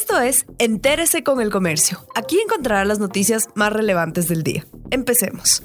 Esto 0.00 0.20
es 0.20 0.46
Entérese 0.60 1.24
con 1.24 1.40
el 1.40 1.50
Comercio. 1.50 1.98
Aquí 2.14 2.38
encontrará 2.38 2.84
las 2.84 3.00
noticias 3.00 3.48
más 3.56 3.72
relevantes 3.72 4.28
del 4.28 4.44
día. 4.44 4.64
Empecemos. 4.92 5.60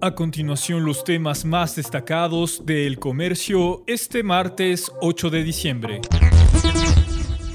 A 0.00 0.14
continuación, 0.14 0.86
los 0.86 1.04
temas 1.04 1.44
más 1.44 1.76
destacados 1.76 2.64
del 2.64 2.98
comercio 2.98 3.84
este 3.86 4.22
martes 4.22 4.90
8 5.02 5.28
de 5.28 5.44
diciembre. 5.44 6.00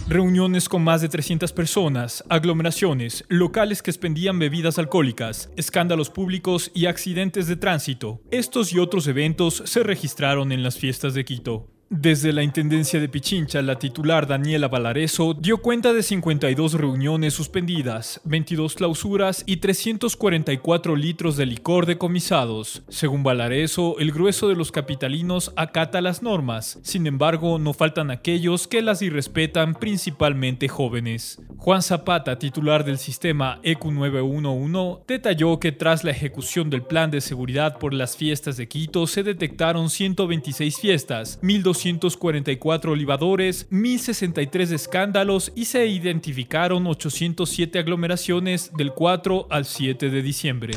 Reuniones 0.08 0.70
con 0.70 0.84
más 0.84 1.02
de 1.02 1.10
300 1.10 1.52
personas, 1.54 2.24
aglomeraciones, 2.30 3.26
locales 3.30 3.82
que 3.82 3.90
expendían 3.90 4.38
bebidas 4.38 4.78
alcohólicas, 4.78 5.50
escándalos 5.58 6.12
públicos 6.12 6.70
y 6.76 6.86
accidentes 6.86 7.48
de 7.48 7.56
tránsito. 7.56 8.22
Estos 8.30 8.72
y 8.74 8.78
otros 8.78 9.08
eventos 9.08 9.64
se 9.66 9.82
registraron 9.82 10.52
en 10.52 10.62
las 10.62 10.78
fiestas 10.78 11.16
de 11.16 11.26
Quito. 11.26 11.77
Desde 11.90 12.34
la 12.34 12.44
Intendencia 12.44 13.00
de 13.00 13.07
Pichincha, 13.07 13.61
la 13.61 13.80
titular 13.80 14.28
Daniela 14.28 14.68
Valareso 14.68 15.34
dio 15.34 15.60
cuenta 15.60 15.94
de 15.94 16.04
52 16.04 16.74
reuniones 16.74 17.34
suspendidas, 17.34 18.20
22 18.25 18.75
clausuras 18.75 19.44
y 19.46 19.57
344 19.57 20.97
litros 20.97 21.38
de 21.38 21.46
licor 21.46 21.86
decomisados. 21.86 22.84
Según 22.89 23.24
Valareso, 23.24 24.00
el 24.00 24.11
grueso 24.11 24.50
de 24.50 24.56
los 24.56 24.74
capitalinos 24.74 25.54
acata 25.56 26.02
las 26.02 26.21
normas, 26.21 26.78
sin 26.84 27.08
embargo, 27.08 27.58
no 27.58 27.71
faltan 27.71 28.11
aquellos 28.11 28.68
que 28.68 28.82
las 28.82 29.02
irrespetan, 29.02 29.74
principalmente 29.74 30.68
jóvenes. 30.68 31.42
Juan 31.56 31.82
Zapata, 31.82 32.38
titular 32.38 32.83
del 32.83 32.97
sistema 32.97 33.61
EQ 33.64 33.86
911, 33.86 35.03
detalló 35.08 35.58
que 35.61 35.72
tras 35.72 36.03
la 36.03 36.11
ejecución 36.11 36.69
del 36.69 36.81
plan 36.81 37.11
de 37.11 37.22
seguridad 37.22 37.80
por 37.80 37.94
las 37.94 38.17
fiestas 38.17 38.58
de 38.58 38.67
Quito 38.67 39.08
se 39.08 39.23
detectaron 39.23 39.89
126 39.89 40.80
fiestas, 40.80 41.39
1200 41.42 41.77
244 41.78 42.92
olivadores, 42.92 43.67
1063 43.70 44.72
escándalos 44.72 45.52
y 45.56 45.66
se 45.66 45.86
identificaron 45.88 46.88
807 46.88 47.80
aglomeraciones 47.80 48.72
del 48.75 48.94
4 48.94 49.47
al 49.50 49.66
7 49.66 50.09
de 50.09 50.22
diciembre. 50.22 50.73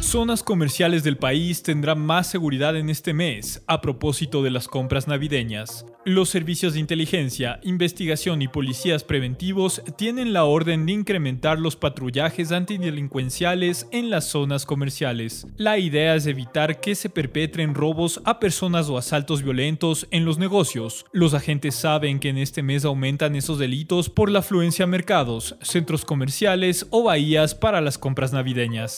Zonas 0.00 0.42
comerciales 0.42 1.04
del 1.04 1.18
país 1.18 1.62
tendrán 1.62 2.00
más 2.00 2.26
seguridad 2.28 2.76
en 2.76 2.90
este 2.90 3.12
mes 3.12 3.62
a 3.66 3.80
propósito 3.80 4.42
de 4.42 4.50
las 4.50 4.66
compras 4.66 5.06
navideñas. 5.06 5.84
Los 6.06 6.30
servicios 6.30 6.72
de 6.72 6.80
inteligencia, 6.80 7.60
investigación 7.62 8.40
y 8.40 8.48
policías 8.48 9.04
preventivos 9.04 9.82
tienen 9.98 10.32
la 10.32 10.44
orden 10.44 10.86
de 10.86 10.92
incrementar 10.92 11.58
los 11.58 11.76
patrullajes 11.76 12.52
antidelincuenciales 12.52 13.86
en 13.92 14.08
las 14.08 14.24
zonas 14.24 14.64
comerciales. 14.64 15.46
La 15.58 15.76
idea 15.76 16.14
es 16.14 16.26
evitar 16.26 16.80
que 16.80 16.94
se 16.94 17.10
perpetren 17.10 17.74
robos 17.74 18.22
a 18.24 18.40
personas 18.40 18.88
o 18.88 18.96
asaltos 18.96 19.42
violentos 19.42 20.08
en 20.10 20.24
los 20.24 20.38
negocios. 20.38 21.04
Los 21.12 21.34
agentes 21.34 21.74
saben 21.74 22.18
que 22.18 22.30
en 22.30 22.38
este 22.38 22.62
mes 22.62 22.86
aumentan 22.86 23.36
esos 23.36 23.58
delitos 23.58 24.08
por 24.08 24.30
la 24.30 24.38
afluencia 24.38 24.86
a 24.86 24.88
mercados, 24.88 25.56
centros 25.60 26.06
comerciales 26.06 26.86
o 26.88 27.02
bahías 27.02 27.54
para 27.54 27.82
las 27.82 27.98
compras 27.98 28.32
navideñas. 28.32 28.96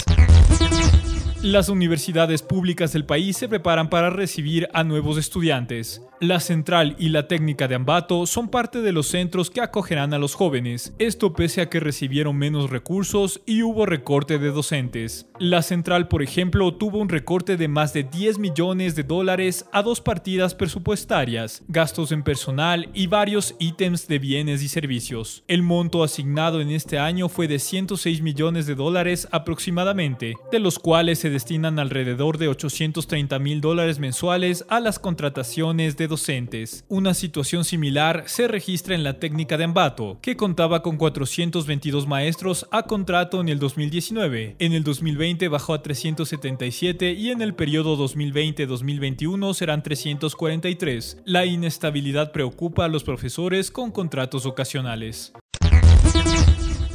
Las 1.43 1.69
universidades 1.69 2.41
públicas 2.41 2.93
del 2.93 3.05
país 3.05 3.37
se 3.37 3.49
preparan 3.49 3.91
para 3.91 4.11
recibir 4.11 4.69
a 4.73 4.85
nuevos 4.85 5.19
estudiantes. 5.19 6.01
La 6.21 6.39
Central 6.39 6.95
y 7.01 7.09
la 7.09 7.27
Técnica 7.27 7.67
de 7.67 7.75
Ambato 7.75 8.27
son 8.27 8.49
parte 8.49 8.81
de 8.81 8.93
los 8.93 9.09
centros 9.09 9.51
que 9.51 9.61
acogerán 9.61 10.15
a 10.15 10.21
los 10.21 10.37
jóvenes, 10.37 10.95
esto 11.01 11.33
pese 11.33 11.61
a 11.61 11.69
que 11.69 11.81
recibieron 11.81 12.37
menos 12.37 12.71
recursos 12.71 13.41
y 13.45 13.65
hubo 13.65 13.87
recorte 13.87 14.39
de 14.39 14.53
docentes. 14.53 15.27
La 15.41 15.63
Central, 15.63 16.07
por 16.07 16.23
ejemplo, 16.23 16.75
tuvo 16.75 16.99
un 16.99 17.09
recorte 17.09 17.57
de 17.57 17.67
más 17.67 17.93
de 17.93 18.05
10 18.05 18.39
millones 18.39 18.95
de 18.95 19.03
dólares 19.03 19.67
a 19.73 19.83
dos 19.83 20.01
partidas 20.01 20.55
presupuestarias, 20.55 21.65
gastos 21.67 22.13
en 22.13 22.23
personal 22.23 22.89
y 22.95 23.09
varios 23.09 23.57
ítems 23.59 24.07
de 24.07 24.21
bienes 24.21 24.63
y 24.63 24.69
servicios. 24.69 25.43
El 25.49 25.65
monto 25.65 26.05
asignado 26.05 26.61
en 26.61 26.71
este 26.71 27.01
año 27.01 27.29
fue 27.29 27.49
de 27.49 27.59
106 27.59 28.23
millones 28.23 28.69
de 28.69 28.77
dólares 28.77 29.27
aproximadamente, 29.33 30.37
de 30.53 30.61
los 30.61 30.79
cuales 30.79 31.19
se 31.19 31.32
destinan 31.33 31.81
alrededor 31.81 32.39
de 32.39 32.47
830 32.47 33.39
mil 33.41 33.61
dólares 33.61 33.99
mensuales 33.99 34.65
a 34.69 34.79
las 34.79 35.01
contrataciones 35.01 35.97
de 35.97 36.07
docentes. 36.07 36.85
Una 36.89 37.15
situación 37.15 37.65
similar 37.65 38.25
se 38.27 38.47
registra 38.47 38.95
en 38.95 39.03
la 39.03 39.19
técnica 39.19 39.57
de 39.59 39.65
Ambato, 39.65 40.19
que 40.23 40.37
contaba 40.37 40.83
con 40.83 40.97
422 40.97 42.07
maestros 42.07 42.69
a 42.71 42.85
contrato 42.85 43.41
en 43.41 43.49
el 43.49 43.59
2019. 43.59 44.57
En 44.59 44.73
el 44.73 44.85
2020 44.85 45.49
bajó 45.49 45.75
a 45.75 45.83
377 45.83 47.13
y 47.13 47.31
en 47.31 47.43
el 47.43 47.55
periodo 47.55 47.97
2020-2021 47.97 49.55
serán 49.55 49.83
343. 49.83 51.23
La 51.25 51.47
inestabilidad 51.47 52.31
preocupa 52.31 52.85
a 52.85 52.89
los 52.89 53.03
profesores 53.03 53.71
con 53.71 53.91
contratos 53.91 54.47
ocasionales. 54.47 55.33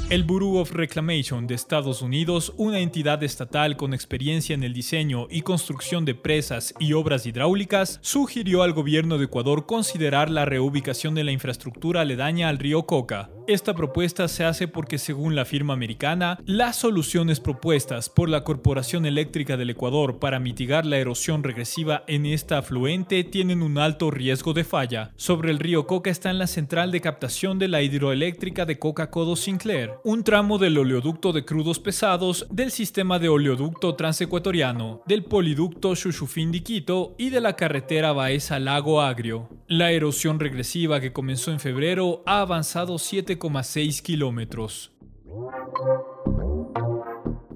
El 0.10 0.24
Bureau 0.24 0.56
of 0.56 0.72
Reclamation 0.72 1.48
de 1.48 1.56
Estados 1.56 2.02
Unidos, 2.02 2.54
una 2.56 2.80
entidad 2.80 3.22
estatal 3.24 3.76
con 3.76 3.94
experiencia 3.94 4.54
en 4.54 4.64
el 4.64 4.74
diseño 4.74 5.28
y 5.30 5.42
construcción 5.42 6.06
de 6.06 6.16
presas 6.16 6.74
y 6.80 6.94
obras 6.94 7.26
hidráulicas, 7.26 8.00
sugirió 8.02 8.64
al 8.64 8.72
gobierno 8.72 9.18
de 9.18 9.26
Ecuador 9.26 9.66
considerar 9.66 10.30
la 10.30 10.46
reubicación 10.46 11.14
de 11.14 11.26
la 11.26 11.34
infraestructura 11.34 12.00
aledaña 12.00 12.48
al 12.48 12.58
río 12.58 12.84
Coca. 12.84 13.30
Esta 13.48 13.74
propuesta 13.74 14.28
se 14.28 14.44
hace 14.44 14.68
porque 14.68 14.98
según 14.98 15.34
la 15.34 15.46
firma 15.46 15.74
americana, 15.74 16.38
las 16.46 16.76
soluciones 16.76 17.40
propuestas 17.40 18.10
por 18.10 18.28
la 18.28 18.44
Corporación 18.44 19.06
Eléctrica 19.06 19.56
del 19.56 19.70
Ecuador 19.70 20.20
para 20.20 20.42
mitigar 20.42 20.86
la 20.86 20.98
erosión 20.98 21.44
regresiva 21.44 22.04
en 22.08 22.26
esta 22.26 22.58
afluente 22.58 23.24
tienen 23.24 23.62
un 23.62 23.78
alto 23.78 24.12
riesgo 24.12 24.52
de 24.52 24.66
falla. 24.66 25.14
Sobre 25.16 25.50
el 25.50 25.60
río 25.60 25.88
Coca 25.88 26.10
está 26.10 26.30
en 26.30 26.40
la 26.40 26.48
central 26.48 26.92
de 26.92 27.00
captación 27.00 27.58
de 27.58 27.70
la 27.70 27.82
hidroeléctrica 27.82 28.66
de 28.66 28.80
Coca-Codo 28.80 29.38
Sinclair, 29.38 29.92
un 30.04 30.26
tramo 30.26 30.58
del 30.58 30.78
oleoducto 30.78 31.32
de 31.32 31.46
crudos 31.46 31.80
pesados 31.80 32.48
del 32.52 32.72
sistema 32.72 33.18
de 33.18 33.30
oleoducto 33.30 33.96
transecuatoriano, 33.96 35.04
del 35.06 35.24
poliducto 35.24 35.96
Xuxufín-Quito 35.96 37.16
y 37.18 37.30
de 37.30 37.40
la 37.40 37.56
carretera 37.56 38.12
Baeza-Lago 38.12 39.02
Agrio. 39.02 39.48
La 39.70 39.92
erosión 39.92 40.40
regresiva 40.40 41.02
que 41.02 41.12
comenzó 41.12 41.52
en 41.52 41.60
febrero 41.60 42.24
ha 42.26 42.40
avanzado 42.40 42.98
7 42.98 43.38
6 43.64 44.02
kilómetros. 44.02 44.94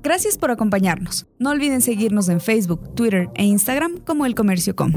Gracias 0.03 0.37
por 0.37 0.51
acompañarnos. 0.51 1.25
No 1.39 1.51
olviden 1.51 1.79
seguirnos 1.79 2.27
en 2.27 2.41
Facebook, 2.41 2.95
Twitter 2.95 3.29
e 3.35 3.45
Instagram 3.45 3.99
como 3.99 4.25
El 4.25 4.35
Comercio 4.35 4.75
Com. 4.75 4.91